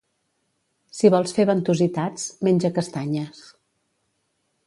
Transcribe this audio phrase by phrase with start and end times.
[0.99, 3.43] Si vols fer ventositats, menja castanyes.